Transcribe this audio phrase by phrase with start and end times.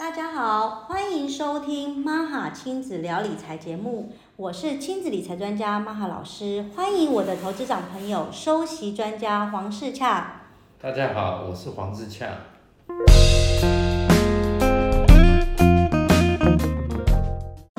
[0.00, 10.40] 大家好，欢迎收听妈哈亲子聊理财节目，我是亲子理财专家妈哈老师，欢迎我的投资长朋友收息专家黄世洽。
[10.80, 12.28] 大家好，我是黄世洽。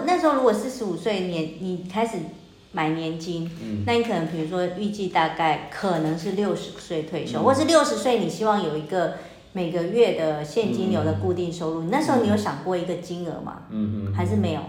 [0.05, 2.19] 那时候如果四十五岁年你开始
[2.71, 9.15] 买年金，嗯那你可能比如说预计大概可能是六十岁退休，嗯或是六十岁你希望有一个
[9.53, 13.67] 每个月的现金流的固定收入，你那时候你有想过一个金额吗？
[13.69, 14.61] 嗯嗯，还是没有？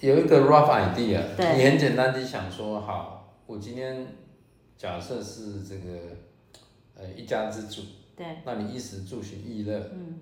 [0.00, 1.56] 有一个 rough idea，对。
[1.56, 4.06] 你很简单地想说，好，我今天
[4.76, 5.90] 假设是这个
[6.94, 7.82] 呃一家之主，
[8.16, 10.20] 对，那你衣食住行娱乐，嗯，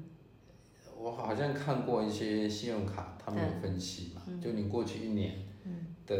[0.98, 5.86] 我好像看过一些信用卡，他们有分析嘛，就你过去一年嗯。
[6.06, 6.16] 的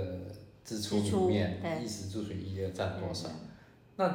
[0.65, 3.29] 支出里面，衣食住行娱乐占多少？
[3.99, 4.07] 对？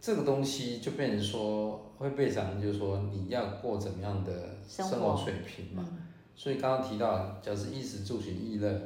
[0.00, 4.32] 这个东西就变成说会被讲，就是说你要过怎么样的
[4.68, 5.84] 生生活活水平嘛。
[5.90, 5.98] 嗯
[6.40, 8.80] 所以刚刚提到，假如是衣食住行娱乐，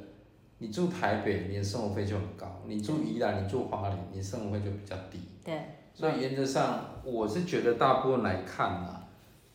[0.57, 5.19] 你住台北，你的生活费就很高；你住宜兰，你住花莲，你生活费就比较低。
[5.45, 5.61] 对，
[5.93, 9.07] 所以原则上，我是觉得大部分来看啊，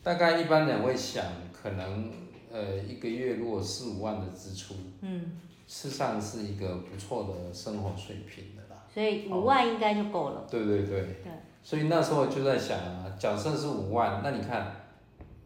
[0.04, 2.12] 大概一般人会想，可能
[2.52, 5.32] 呃一个月如果四五万的支出，嗯，
[5.66, 8.77] 事实上是一个不错的生活水平的啦。
[8.98, 10.48] 所以五万应该就够了。
[10.50, 11.02] 对对对。
[11.02, 11.32] 对。
[11.62, 14.76] 所以那时候就在想啊，假设是五万，那你看，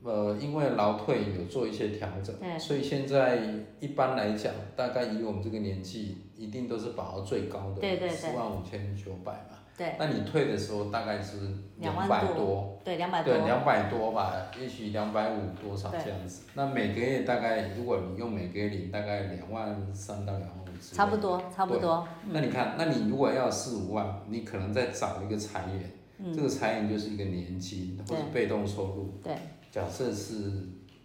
[0.03, 3.39] 呃，因为劳退有做一些调整，对所以现在
[3.81, 9.57] 一般来讲，大概以我们这个年纪，一定都是保到最高的对对对四万五千九百嘛。
[9.77, 11.37] 对，那你退的时候大概是
[11.77, 13.45] 两百多多，对，两百多对，。
[13.45, 16.43] 两百多吧，也许两百五多少对这样子。
[16.53, 22.07] 那每个月大概，如果你用每个月领，大概两万三到两万五之类的差不多，差不多。
[22.29, 29.19] 那你看，那你如果要四五万，你可能再找一个财源，这个财源就是一个年金或者被动收入。
[29.23, 29.35] 对，
[29.71, 30.33] 假设是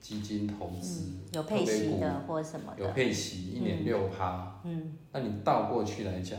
[0.00, 2.87] 基金投资，嗯有配息的或什么有。
[2.88, 4.60] 配息，一年六趴。
[4.65, 6.38] 嗯，那你倒过去来讲，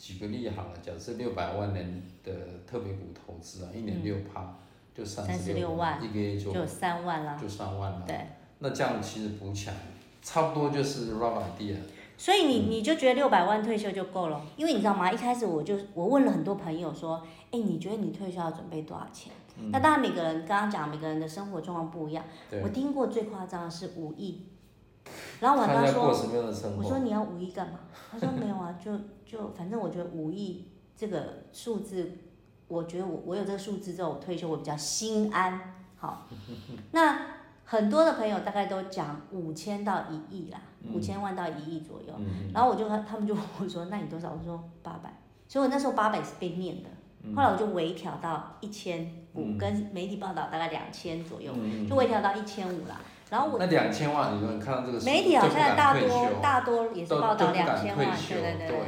[0.00, 2.32] 举个例好了，假设六百万人的
[2.66, 4.56] 特别股投资啊，一年六趴，
[4.94, 7.38] 就三十36万一个月就就三万啦。
[7.38, 8.02] 就三万了。
[8.06, 8.26] 对，
[8.60, 9.74] 那这样其实补起来，
[10.22, 11.76] 差不多就是 rough idea。
[12.16, 14.42] 所以你你就觉得六百万退休就够了？
[14.56, 15.12] 因为你知道吗？
[15.12, 19.30] 一开始我就我问了很多朋友说，哎，你觉得你退休要准备多少钱？
[19.70, 22.24] 那当然每个人刚刚讲每个人的生活状况不一样。
[22.62, 24.46] 我听过最夸张的是五亿，
[25.40, 26.08] 然后我跟他说？
[26.76, 27.80] 我说你要五亿干嘛？
[28.12, 28.92] 他说没有啊，就
[29.24, 32.12] 就反正我觉得五亿这个数字，
[32.68, 35.74] 我觉得我我有这个数字之后，我退休我比较心安。
[35.96, 36.26] 好，
[36.92, 37.26] 那
[37.64, 40.60] 很多的朋友大概都讲五千到一亿啦，
[40.92, 42.12] 五千万到一亿左右。
[42.18, 44.32] 嗯然后我就他们就问我说，那你多少？
[44.38, 45.14] 我说八百。
[45.48, 46.88] 所以我那时候八百是被念的，
[47.34, 49.04] 后来我就微调到一千
[49.34, 49.58] 五，嗯。
[49.58, 51.88] 跟媒体报道大概两千左右，嗯。
[51.88, 53.00] 就微调到一千五啦。
[53.30, 58.68] 然后我那两千万，你们看到这个数媒体好像大多大多也是都报道两千万，对对对。
[58.68, 58.78] 对。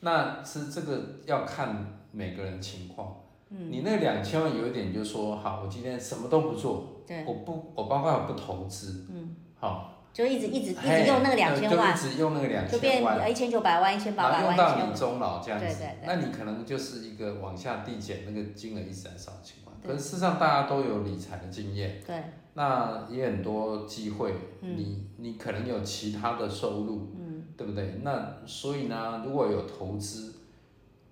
[0.00, 3.16] 那是这个要看每个人情况。
[3.50, 3.70] 嗯。
[3.70, 19.76] 你那两千万有一点就是说，好，我今天什么都不做，对，我不，我包括我不投资，嗯，好，就一直一直一嘿直用那个两呃千万，就一直用那个两就变千万，一千九百万、一千八百万、用到你终老这样子，对对对那你可能就是一个往下递减，那个金额一直在少的情况。
[19.86, 22.22] 可是事实上大家都有理财的经验，对，
[22.52, 28.00] 那也很多机会，嗯你你可能有其他的收入，嗯，对不对？
[28.02, 30.34] 那所以呢，如果有投资，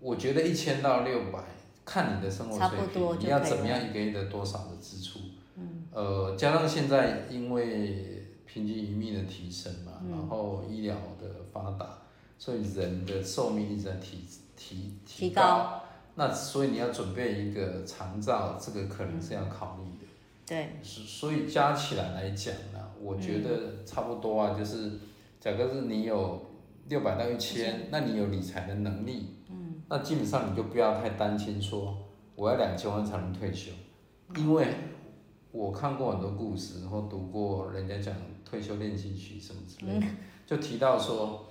[0.00, 1.38] 我觉得一千到六百，
[1.86, 5.20] 看你的生活水平，你要怎么样一个月的多少的支出？
[5.56, 8.17] 嗯，呃，加上现在因为
[8.50, 10.10] 平均余命的提升嘛，嗯。
[10.10, 11.98] 然后医疗的发达，
[12.38, 14.24] 所以人的寿命一直在提
[14.56, 15.82] 提提高。
[16.14, 20.06] 那所以你要准备一个长照，这个可能是要考虑的。
[20.44, 24.90] 对，所所以加起来来讲呢，我觉得差不多啊，就是
[25.38, 26.44] 假设是你有
[26.88, 31.96] 六百到一千，那你有理财的能力，嗯，那基本上你就不要太担心说
[32.34, 33.70] 我要两千万才能退休，
[34.36, 34.66] 因为
[35.50, 38.14] 我看过很多故事，然后读过人家讲
[38.44, 40.06] 退休练习曲什么之类的，
[40.46, 41.48] 就提到说，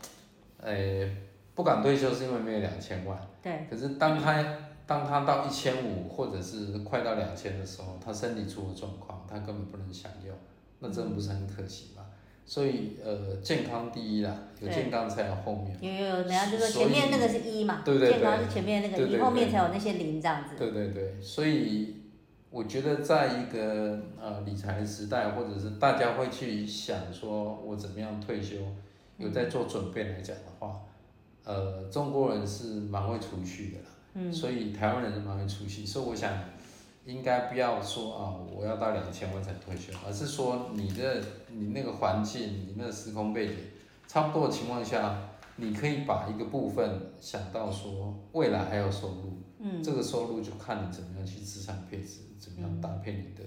[0.60, 1.08] 呃，
[1.56, 3.20] 不敢退休是因为没有两千万。
[3.42, 4.44] 对，可是当他
[4.86, 10.36] 当他到一千五或者是快到两千的时候，他身体出了状况，他根本不能享用，
[10.80, 12.04] 那真的不是很可惜吗？
[12.46, 15.78] 所以呃，健康第一啦，有健康才有后面。
[15.82, 20.56] 有有有，人家就说前面那个是一嘛，对对对健康是前面那个一，后面才有那些零这样子。
[20.58, 21.96] 对对对，所以
[22.58, 28.56] 我觉得在一个呃理财的时代，或者是大家会去想说我怎么样退休，
[29.20, 30.82] 有在做准备来讲的话，
[31.44, 34.34] 呃，中国人是蛮会储蓄的啦，嗯。
[34.34, 36.34] 所以台湾人是蛮会储蓄，所以我想
[37.06, 41.22] 应该不要说啊，我要到两千万才退休，而是说你的
[41.52, 43.56] 你那个环境，你那个时空背景
[44.08, 45.16] 差不多的情况下，
[45.58, 53.44] 你可以把一个部分想到说未来还有收入，嗯，这个收入就看你怎么样去资产配置，怎么样搭配你的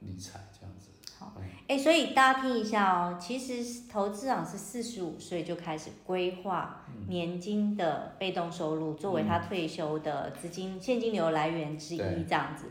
[0.00, 0.88] 理财这样子。
[1.18, 1.32] 好，
[1.68, 12.66] 哎，所以大家听一下哦，其实投资长是四十五岁就开始规划年金的被动收入，作为他退休的资金现金流来源之一这样子。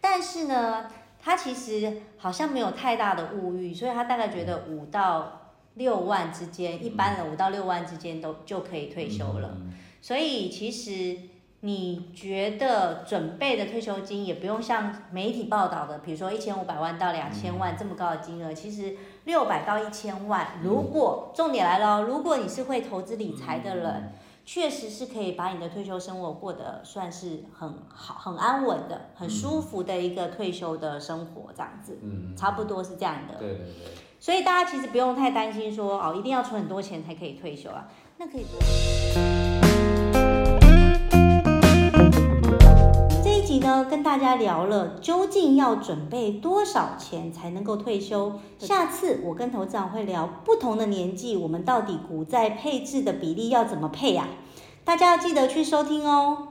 [0.00, 0.88] 但是呢，
[1.20, 9.58] 他其实好像没有太大的物欲，所以他大概觉得五到六万之间，一般人五到六万之间都就可以退休了。
[10.00, 11.18] 所以其实
[11.60, 24.12] 你觉得准备的退休金也不用像媒体报道的，比如说一千五百万到两千万这么高的金额，其实六百到一千万，如果重点来了，如果你是会投资理财的人。
[24.50, 33.34] 确实是可以把你的退休生活过得算是很好、很安稳的、很舒服的一个退休的生活，这样子，嗯，差不多是这样的。
[33.38, 33.92] 对对对。
[34.18, 39.57] 所以大家其实不用太担心说哦，一定要存很多钱才可以退休啊，那可以。
[43.56, 48.34] 呢，跟大家聊了究竟要准备多少钱才能够退休。
[48.58, 54.28] 下次我跟投资长会聊不同的年纪，我们到底股债配置的比例要怎么配呀？
[54.84, 56.47] 大家要记得去收听哦。